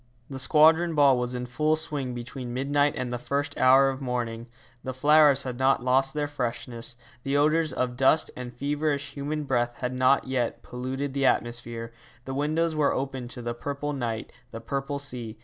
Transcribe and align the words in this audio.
The 0.31 0.39
Squadron 0.39 0.95
Ball 0.95 1.15
was 1.15 1.35
in 1.35 1.45
full 1.45 1.75
swing 1.75 2.15
between 2.15 2.55
midnight 2.55 2.95
and 2.97 3.11
the 3.11 3.19
first 3.19 3.55
hour 3.59 3.87
of 3.89 4.01
morning. 4.01 4.47
The 4.83 4.95
flowers 4.95 5.43
had 5.43 5.59
not 5.59 5.83
lost 5.83 6.15
their 6.15 6.27
freshness, 6.27 6.97
the 7.21 7.37
odours 7.37 7.71
of 7.71 7.97
dust 7.97 8.31
and 8.35 8.51
feverish 8.51 9.11
human 9.13 9.43
breath 9.43 9.79
had 9.81 9.93
not 9.93 10.25
yet 10.25 10.63
polluted 10.63 11.13
the 11.13 11.27
atmosphere. 11.27 11.93
The 12.25 12.33
windows 12.33 12.73
were 12.73 12.91
open 12.93 13.27
to 13.27 13.43
the 13.43 13.53
purple 13.53 13.93
night, 13.93 14.31
the 14.49 14.59
purple 14.59 14.97
sea. 14.97 15.37